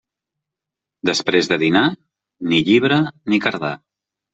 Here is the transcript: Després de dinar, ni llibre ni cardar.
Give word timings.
Després 1.11 1.51
de 1.53 1.59
dinar, 1.67 1.85
ni 2.51 2.67
llibre 2.73 3.03
ni 3.33 3.45
cardar. 3.49 3.77